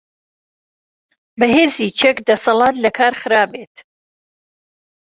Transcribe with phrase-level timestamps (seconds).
[1.39, 3.75] بەهێزی چەك دەسەلات لەکار خرابێت.